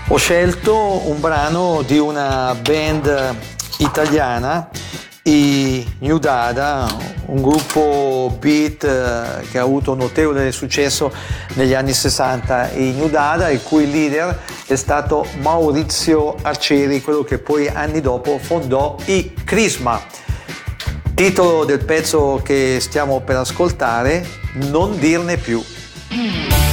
Ho 0.09 0.19
scelto 0.19 1.09
un 1.09 1.19
brano 1.21 1.81
di 1.87 1.97
una 1.97 2.55
band 2.55 3.37
italiana, 3.79 4.69
i 5.23 5.97
New 6.01 6.19
Dada, 6.19 6.87
un 7.27 7.43
gruppo 7.43 8.37
beat 8.39 8.85
eh, 8.85 9.47
che 9.51 9.59
ha 9.59 9.63
avuto 9.63 9.95
notevole 9.95 10.53
successo 10.53 11.13
negli 11.55 11.75
anni 11.75 11.93
60. 11.93 12.73
I 12.73 12.93
New 12.93 13.09
Dada, 13.09 13.49
il 13.49 13.63
cui 13.63 13.91
leader 13.91 14.39
è 14.67 14.77
stato 14.77 15.27
Maurizio 15.41 16.37
Arcieri, 16.43 17.01
quello 17.01 17.23
che 17.23 17.39
poi 17.39 17.69
anni 17.69 18.01
dopo 18.01 18.39
fondò 18.39 18.97
i 19.07 19.33
Crisma. 19.45 20.01
Titolo 21.15 21.65
del 21.65 21.85
pezzo 21.85 22.41
che 22.45 22.79
stiamo 22.81 23.21
per 23.21 23.37
ascoltare, 23.37 24.45
Non 24.55 24.99
dirne 24.99 25.37
più. 25.37 25.63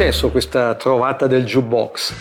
successo 0.00 0.30
questa 0.30 0.74
trovata 0.76 1.26
del 1.26 1.44
jukebox. 1.44 2.14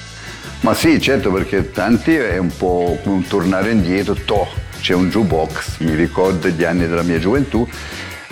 Ma 0.61 0.73
sì, 0.73 0.99
certo, 0.99 1.31
perché 1.31 1.71
tanti 1.71 2.13
è 2.13 2.37
un 2.37 2.51
po' 2.55 2.97
un 3.03 3.25
tornare 3.25 3.71
indietro, 3.71 4.15
toh, 4.15 4.47
c'è 4.81 4.93
un 4.93 5.09
jukebox, 5.09 5.77
mi 5.79 5.95
ricordo 5.95 6.49
gli 6.49 6.65
anni 6.65 6.85
della 6.89 7.03
mia 7.03 7.19
gioventù, 7.19 7.65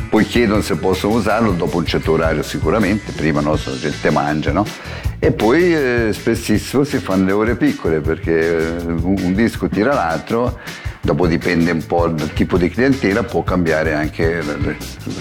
poi 0.10 0.26
chiedono 0.26 0.60
se 0.60 0.76
possono 0.76 1.14
usarlo 1.14 1.54
dopo 1.54 1.78
un 1.78 1.86
certo 1.86 2.12
orario 2.12 2.44
sicuramente, 2.44 3.14
prima 3.14 3.40
no, 3.40 3.52
la 3.52 3.78
gente 3.80 4.10
mangia, 4.10 4.52
no? 4.52 4.66
E 5.18 5.32
poi 5.32 5.74
eh, 5.74 6.10
spessissimo 6.12 6.84
si 6.84 6.98
fanno 6.98 7.26
le 7.26 7.32
ore 7.32 7.56
piccole 7.56 8.02
perché 8.02 8.58
eh, 8.58 8.82
un, 8.84 9.16
un 9.18 9.34
disco 9.34 9.70
tira 9.70 9.94
l'altro, 9.94 10.60
dopo 11.08 11.26
dipende 11.26 11.72
un 11.72 11.86
po' 11.86 12.10
dal 12.10 12.34
tipo 12.34 12.58
di 12.58 12.70
clientela, 12.70 13.24
può 13.24 13.42
cambiare 13.42 13.94
anche 13.94 14.24
il, 14.24 14.76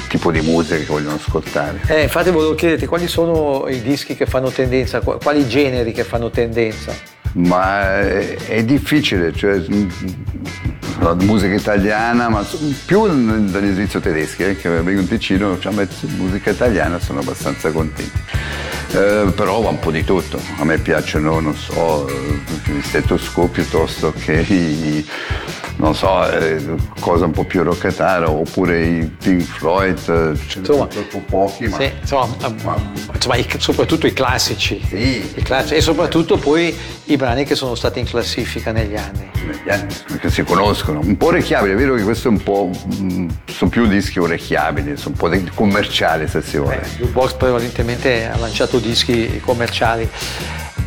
tipo 0.09 0.33
di 0.33 0.41
musica 0.41 0.77
che 0.77 0.85
vogliono 0.85 1.15
ascoltare. 1.15 1.81
Eh, 1.87 2.03
infatti 2.03 2.31
volevo 2.31 2.57
chiederti 2.57 2.87
quali 2.87 3.07
sono 3.07 3.69
i 3.69 3.81
dischi 3.81 4.17
che 4.17 4.27
fanno 4.27 4.51
tendenza, 4.51 4.99
qu- 4.99 5.23
quali 5.23 5.47
generi 5.47 5.93
che 5.93 6.03
fanno 6.03 6.29
tendenza. 6.31 6.93
Ma 7.35 8.01
è, 8.01 8.35
è 8.35 8.65
difficile, 8.65 9.33
cioè 9.33 9.63
la 10.99 11.15
musica 11.15 11.55
italiana, 11.55 12.29
ma 12.31 12.45
più 12.85 13.07
dagli 13.07 13.73
svizzeri 13.73 14.03
tedeschi, 14.03 14.43
eh, 14.43 14.57
che 14.57 14.69
vengo 14.69 15.01
in 15.01 15.07
Ticino, 15.07 15.57
cioè, 15.61 15.73
beh, 15.73 15.87
musica 16.17 16.51
italiana 16.51 16.99
sono 16.99 17.21
abbastanza 17.21 17.71
contenti. 17.71 18.21
Eh, 18.93 19.33
però 19.37 19.61
va 19.61 19.69
un 19.69 19.79
po' 19.79 19.93
di 19.93 20.03
tutto, 20.03 20.41
a 20.59 20.65
me 20.65 20.79
piacciono, 20.79 21.39
non 21.39 21.55
so, 21.55 22.09
eh, 22.09 22.41
gli 22.73 22.81
stetoscopi 22.83 23.61
piuttosto 23.61 24.13
che 24.13 24.45
i, 24.49 25.07
non 25.77 25.95
so, 25.95 26.29
eh, 26.31 26.63
cosa 27.01 27.27
un 27.27 27.33
po' 27.33 27.45
più 27.45 27.63
roccatara, 27.63 28.29
oppure 28.31 28.85
i 28.85 29.05
Pink 29.05 29.43
Floyd, 29.43 29.99
eh, 29.99 30.39
ce 30.49 30.59
Insomma, 30.61 30.87
troppo 30.87 31.19
pochi, 31.29 31.69
ma 31.69 31.77
Sì, 31.79 31.91
insomma, 32.01 32.35
ehm, 32.45 32.57
insomma, 33.15 33.37
i- 33.37 33.47
soprattutto 33.59 34.07
i 34.07 34.13
classici. 34.13 34.81
Sì. 34.87 35.33
I 35.35 35.43
classici, 35.43 35.75
e 35.75 35.81
soprattutto 35.81 36.37
poi 36.39 36.75
i 37.05 37.17
brani 37.17 37.45
che 37.45 37.55
sono 37.55 37.75
stati 37.75 37.99
in 37.99 38.07
classifica 38.07 38.73
negli 38.73 38.97
anni. 38.97 39.31
negli 39.47 39.69
anni 39.71 39.95
che 40.21 40.29
si 40.31 40.43
conoscono. 40.43 41.01
Un 41.01 41.17
po' 41.17 41.27
orecchiabili, 41.27 41.73
è 41.75 41.77
vero 41.77 41.95
che 41.95 42.03
questo 42.03 42.29
è 42.29 42.31
un 42.31 42.43
po'. 42.43 42.71
mm, 43.01 43.29
sono 43.47 43.71
più 43.71 43.87
dischi 43.87 44.19
orecchiabili, 44.19 44.97
sono 44.97 45.15
un 45.21 45.31
po' 45.31 45.51
commerciali 45.55 46.27
se 46.27 46.43
si 46.43 46.57
vuole. 46.59 46.83
Jukebox 46.97 47.35
prevalentemente 47.35 48.27
ha 48.27 48.37
lanciato 48.39 48.79
dischi 48.79 49.41
commerciali. 49.45 50.09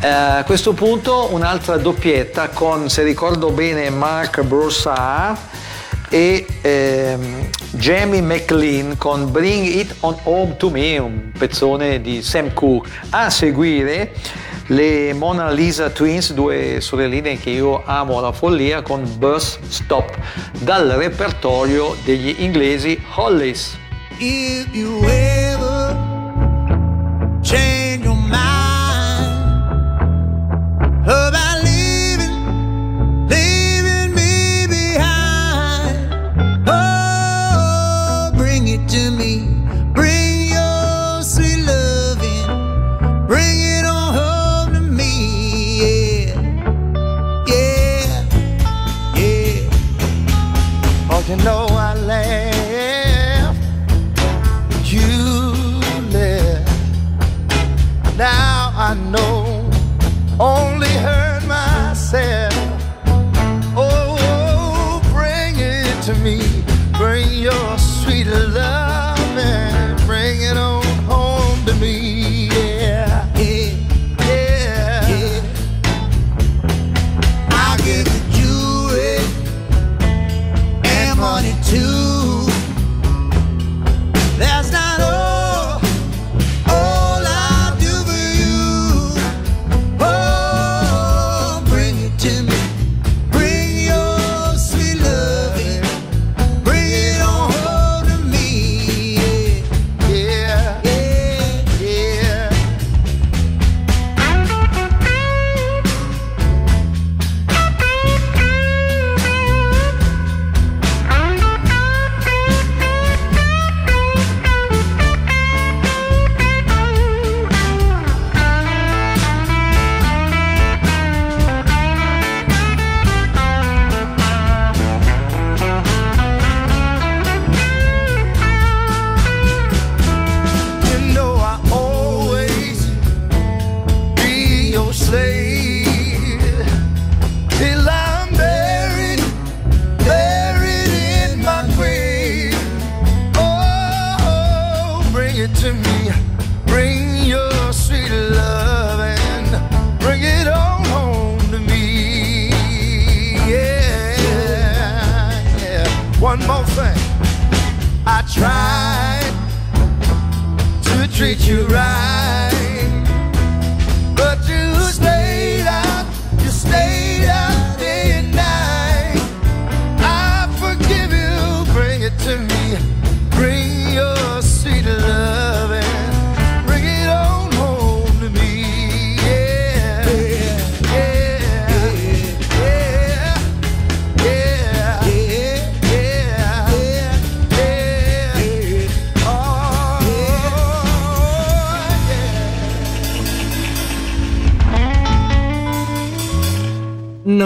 Eh, 0.02 0.08
a 0.08 0.44
questo 0.44 0.72
punto 0.72 1.28
un'altra 1.32 1.76
doppietta 1.76 2.48
con, 2.48 2.88
se 2.88 3.02
ricordo 3.02 3.50
bene, 3.50 3.90
Mark 3.90 4.40
Broussard 4.42 5.36
e 6.08 6.46
ehm, 6.62 7.50
Jamie 7.72 8.22
McLean 8.22 8.96
con 8.96 9.30
Bring 9.30 9.66
It 9.66 9.96
On 10.00 10.16
Home 10.22 10.56
To 10.56 10.70
Me, 10.70 10.96
un 10.96 11.32
pezzone 11.38 12.00
di 12.00 12.22
Sam 12.22 12.54
Cooke. 12.54 12.88
A 13.10 13.28
seguire 13.28 14.12
le 14.68 15.12
Mona 15.12 15.50
Lisa 15.50 15.90
Twins, 15.90 16.32
due 16.32 16.80
sorelline 16.80 17.38
che 17.38 17.50
io 17.50 17.82
amo 17.84 18.16
alla 18.16 18.32
follia, 18.32 18.80
con 18.80 19.04
Bus 19.18 19.58
Stop, 19.68 20.16
dal 20.60 20.88
repertorio 20.88 21.94
degli 22.04 22.36
inglesi 22.38 22.98
Hollies. 23.16 23.76
If 24.16 24.66
you 24.72 25.04
ever 25.04 25.94
change 27.42 27.89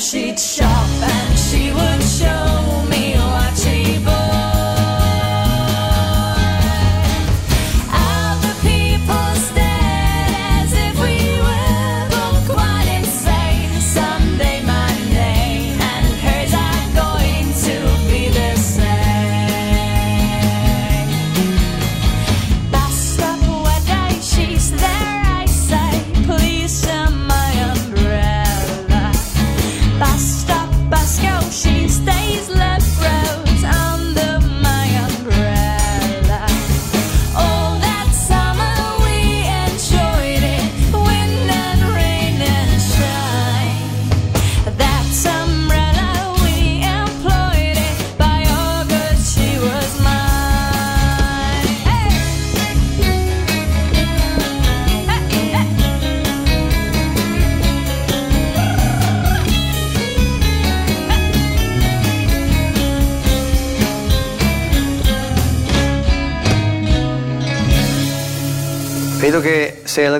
she'd 0.00 0.38
shop 0.38 0.88
and 1.02 1.38
she 1.38 1.72
would 1.72 2.02
show. 2.02 2.47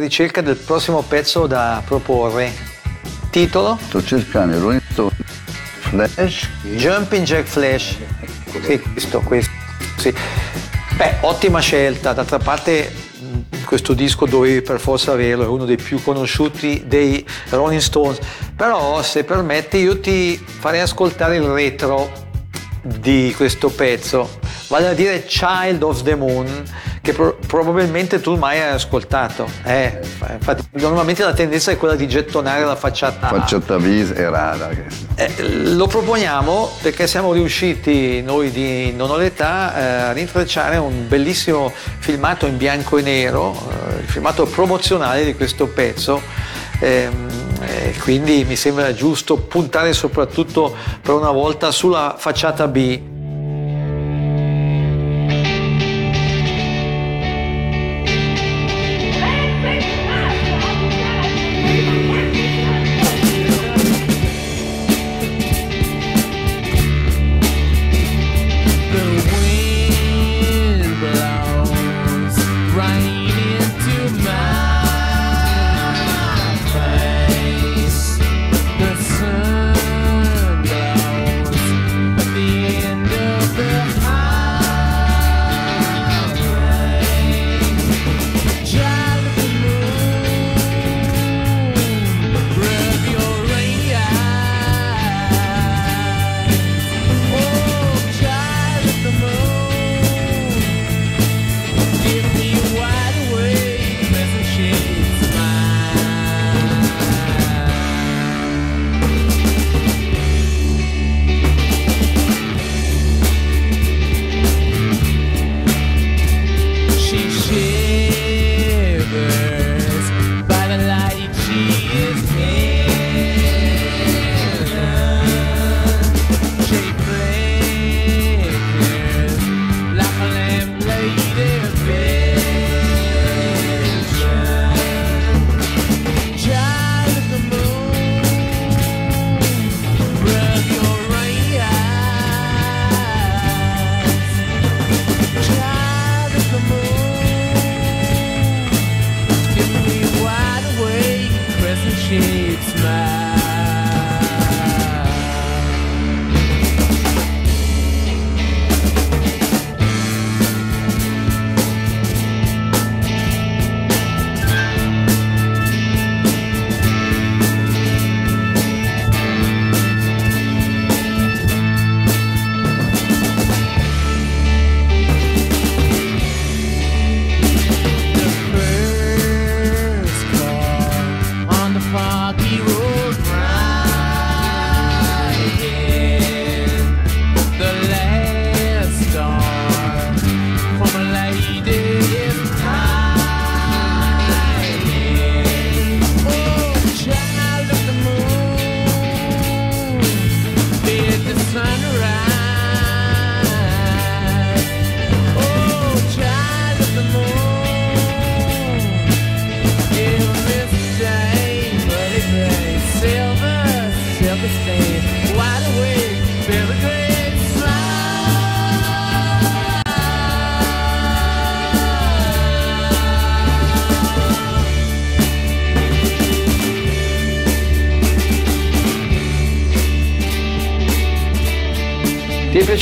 Ricerca 0.09 0.41
del 0.41 0.57
prossimo 0.57 1.03
pezzo 1.03 1.47
da 1.47 1.83
proporre. 1.85 2.51
Titolo? 3.31 3.79
Sto 3.87 4.03
cercando 4.03 4.59
Rolling 4.59 4.81
Stone 4.91 5.15
Flash. 5.81 6.49
Jumping 6.63 7.27
Jack 7.27 7.47
Flash. 7.47 7.97
Sì, 8.65 8.81
questo, 8.81 9.21
questo. 9.21 9.53
Sì. 9.99 10.13
Beh, 10.97 11.17
ottima 11.21 11.61
scelta. 11.61 12.15
D'altra 12.15 12.39
parte 12.39 12.91
questo 13.67 13.93
disco 13.93 14.25
dovevi 14.25 14.63
per 14.63 14.81
forza 14.81 15.13
averlo, 15.13 15.45
è 15.45 15.47
uno 15.47 15.67
dei 15.67 15.77
più 15.77 16.03
conosciuti 16.03 16.85
dei 16.87 17.25
Rolling 17.51 17.83
Stones. 17.83 18.19
Però, 18.57 19.03
se 19.03 19.25
permetti, 19.25 19.77
io 19.77 20.01
ti 20.01 20.43
farei 20.43 20.81
ascoltare 20.81 21.37
il 21.37 21.43
retro 21.43 22.11
di 22.83 23.35
questo 23.37 23.69
pezzo, 23.69 24.39
vale 24.69 24.89
a 24.89 24.95
dire 24.95 25.27
Child 25.27 25.83
of 25.83 26.03
the 26.03 26.15
Moon, 26.15 26.65
che 27.09 27.15
pro- 27.15 27.39
probabilmente 27.47 28.21
tu 28.21 28.37
mai 28.37 28.61
hai 28.61 28.73
ascoltato. 28.75 29.49
Eh, 29.65 29.99
infatti, 30.31 30.63
normalmente 30.73 31.25
la 31.25 31.33
tendenza 31.33 31.71
è 31.71 31.79
quella 31.79 31.95
di 31.95 32.07
gettonare 32.07 32.65
la 32.65 32.77
facciata. 32.77 33.29
Facciata 33.29 33.79
vis 33.79 34.11
e 34.11 34.29
rara. 34.29 34.69
Eh, 35.15 35.33
lo 35.75 35.87
proponiamo 35.87 36.71
perché 36.83 37.07
siamo 37.07 37.33
riusciti 37.33 38.21
noi 38.21 38.51
di 38.51 38.93
Non 38.93 39.11
ho 39.11 39.17
l'età 39.17 39.75
eh, 39.75 39.83
a 40.11 40.13
rintracciare 40.13 40.77
un 40.77 41.09
bellissimo 41.09 41.73
filmato 41.99 42.47
in 42.47 42.59
bianco 42.59 42.99
e 42.99 43.03
nero, 43.03 43.53
eh, 43.53 44.01
il 44.01 44.07
filmato 44.07 44.45
promozionale 44.45 45.25
di 45.25 45.35
questo 45.35 45.67
pezzo. 45.67 46.21
Ehm, 46.81 47.27
quindi 48.03 48.45
mi 48.47 48.55
sembra 48.55 48.93
giusto 48.93 49.37
puntare 49.37 49.93
soprattutto 49.93 50.75
per 51.01 51.15
una 51.15 51.31
volta 51.31 51.71
sulla 51.71 52.17
facciata 52.19 52.69
B. 52.69 53.17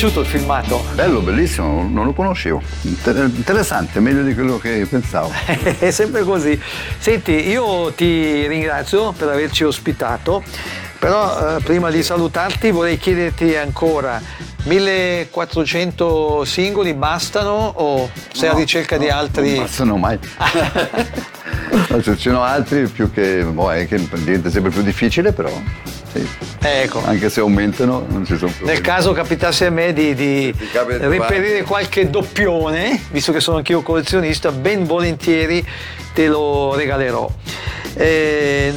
piaciuto 0.06 0.20
il 0.20 0.26
filmato? 0.26 0.84
Bello, 0.94 1.20
bellissimo, 1.20 1.88
non 1.88 2.04
lo 2.04 2.12
conoscevo. 2.12 2.62
Inter- 2.82 3.30
interessante, 3.34 3.98
meglio 4.00 4.22
di 4.22 4.34
quello 4.34 4.58
che 4.58 4.86
pensavo. 4.88 5.32
È 5.78 5.90
sempre 5.90 6.22
così. 6.22 6.60
Senti, 6.98 7.48
io 7.48 7.92
ti 7.92 8.46
ringrazio 8.46 9.12
per 9.12 9.28
averci 9.28 9.64
ospitato, 9.64 10.42
però 10.98 11.56
eh, 11.56 11.60
prima 11.60 11.90
di 11.90 12.02
salutarti 12.02 12.70
vorrei 12.70 12.98
chiederti 12.98 13.56
ancora, 13.56 14.20
1400 14.64 16.44
singoli 16.44 16.94
bastano 16.94 17.72
o 17.76 18.08
sei 18.32 18.50
a 18.50 18.54
ricerca 18.54 18.96
di 18.98 19.08
altri? 19.08 19.54
Non 19.54 19.64
bastano 19.64 19.96
mai. 19.96 20.18
No, 21.96 22.02
ci 22.02 22.16
sono 22.18 22.42
altri 22.42 22.86
più 22.88 23.10
che, 23.10 23.42
boh, 23.42 23.72
è 23.72 23.86
che 23.88 23.98
diventa 24.22 24.50
sempre 24.50 24.70
più 24.70 24.82
difficile, 24.82 25.32
però 25.32 25.50
sì. 26.12 26.26
Ecco. 26.60 27.02
anche 27.04 27.30
se 27.30 27.40
aumentano 27.40 28.04
non 28.08 28.24
ci 28.24 28.36
sono 28.36 28.46
Nel 28.48 28.56
problemi. 28.56 28.80
caso 28.80 29.12
capitasse 29.12 29.66
a 29.66 29.70
me 29.70 29.92
di, 29.92 30.14
di 30.14 30.54
reperire 30.98 31.62
qualche 31.62 32.10
doppione, 32.10 33.00
visto 33.10 33.32
che 33.32 33.40
sono 33.40 33.58
anch'io 33.58 33.82
collezionista, 33.82 34.50
ben 34.52 34.84
volentieri 34.84 35.66
te 36.12 36.26
lo 36.26 36.74
regalerò. 36.74 37.30
Eh, 37.94 38.72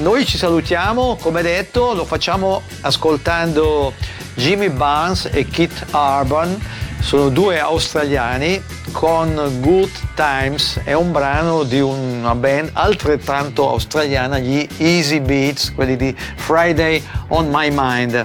noi 0.00 0.26
ci 0.26 0.36
salutiamo, 0.36 1.16
come 1.20 1.40
detto, 1.42 1.94
lo 1.94 2.04
facciamo 2.04 2.62
ascoltando 2.82 3.94
Jimmy 4.34 4.68
Barnes 4.68 5.28
e 5.32 5.46
Kit 5.46 5.86
Urban, 5.92 6.56
sono 7.00 7.28
due 7.28 7.58
australiani 7.58 8.62
con 8.92 9.34
Good 9.60 9.90
Times, 10.14 10.80
è 10.84 10.92
un 10.92 11.12
brano 11.12 11.62
di 11.62 11.80
una 11.80 12.34
band 12.34 12.70
altrettanto 12.72 13.68
australiana, 13.68 14.38
gli 14.38 14.66
Easy 14.78 15.20
Beats, 15.20 15.72
quelli 15.74 15.96
di 15.96 16.14
Friday 16.36 17.02
on 17.28 17.48
My 17.50 17.68
Mind. 17.72 18.24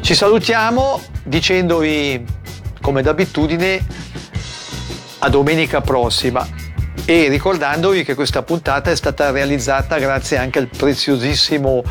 Ci 0.00 0.14
salutiamo 0.14 1.00
dicendovi, 1.22 2.24
come 2.80 3.02
d'abitudine, 3.02 3.84
a 5.18 5.28
domenica 5.28 5.80
prossima 5.80 6.46
e 7.10 7.26
ricordandovi 7.28 8.04
che 8.04 8.14
questa 8.14 8.42
puntata 8.42 8.92
è 8.92 8.94
stata 8.94 9.32
realizzata 9.32 9.98
grazie 9.98 10.36
anche 10.36 10.60
al 10.60 10.68
preziosissimo 10.68 11.82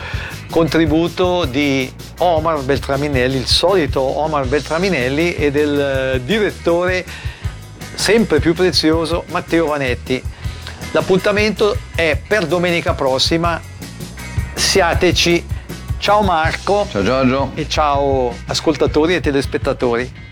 contributo 0.50 1.44
di 1.44 1.92
Omar 2.20 2.62
Beltraminelli, 2.62 3.36
il 3.36 3.46
solito 3.46 4.00
Omar 4.00 4.48
Beltraminelli 4.48 5.36
e 5.36 5.52
del 5.52 5.78
eh, 5.78 6.24
direttore 6.24 7.04
sempre 7.96 8.40
più 8.40 8.54
prezioso 8.54 9.26
Matteo 9.28 9.66
Vanetti. 9.66 10.24
L'appuntamento 10.92 11.76
è 11.94 12.18
per 12.26 12.46
domenica 12.46 12.94
prossima. 12.94 13.60
Siateci. 14.54 15.46
Ciao 15.98 16.22
Marco. 16.22 16.88
Ciao 16.90 17.04
Giorgio. 17.04 17.52
E 17.56 17.68
ciao 17.68 18.34
ascoltatori 18.46 19.16
e 19.16 19.20
telespettatori. 19.20 20.29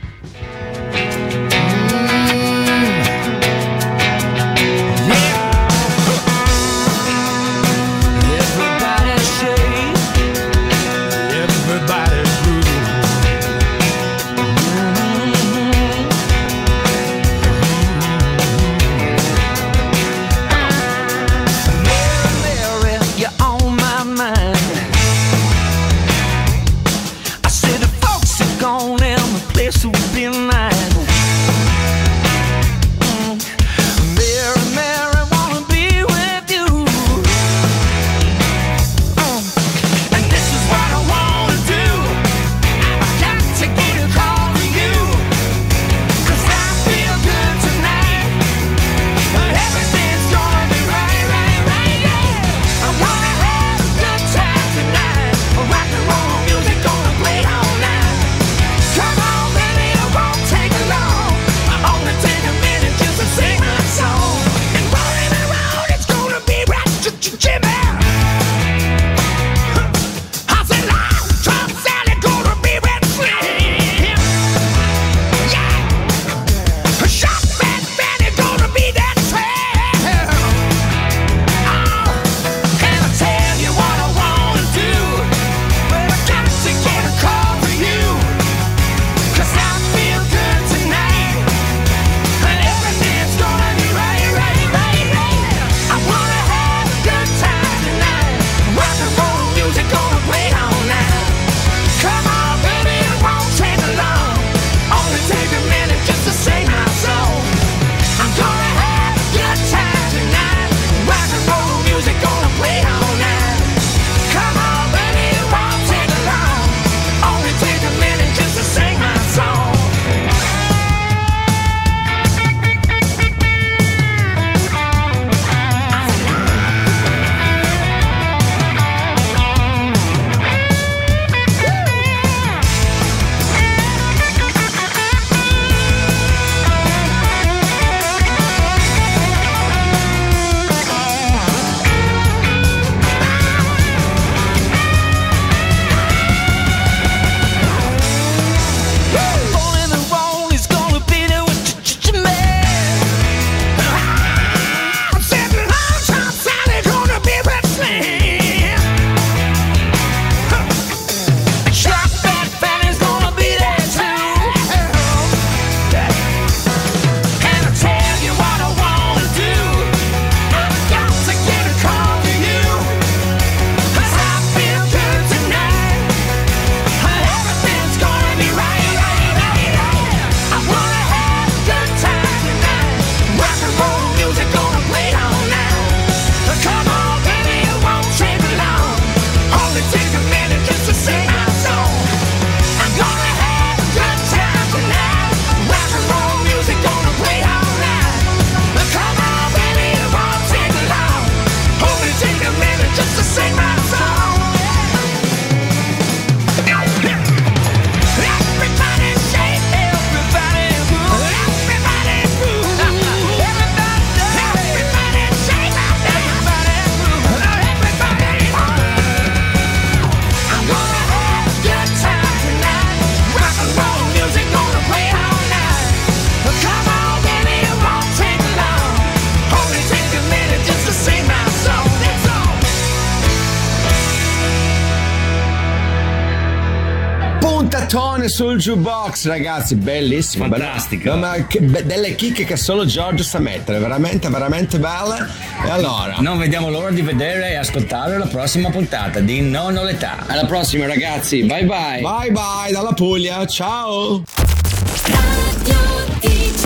sul 238.38 238.58
jukebox, 238.60 239.26
ragazzi, 239.26 239.74
bellissimo. 239.74 240.48
Fantastico. 240.48 241.16
Ma 241.16 241.48
che, 241.48 241.60
be- 241.60 241.84
delle 241.84 242.14
chicche 242.14 242.44
che 242.46 242.56
solo 242.56 242.86
Giorgio 242.86 243.24
sa 243.24 243.40
mettere, 243.40 243.80
veramente, 243.80 244.30
veramente 244.30 244.78
belle. 244.78 245.28
E 245.66 245.70
allora. 245.72 246.18
Non 246.20 246.38
vediamo 246.38 246.70
l'ora 246.70 246.92
di 246.92 247.02
vedere 247.02 247.50
e 247.50 247.56
ascoltare 247.56 248.16
la 248.20 248.28
prossima 248.28 248.70
puntata 248.70 249.22
di 249.22 249.42
Non 249.42 249.74
l'età. 249.74 250.26
Alla 250.28 250.46
prossima, 250.46 250.86
ragazzi. 250.86 251.46
Bye 251.46 251.66
bye. 251.66 252.02
Bye 252.02 252.32
bye 252.32 252.72
dalla 252.72 252.94
Puglia. 252.94 253.44
Ciao. 253.48 254.22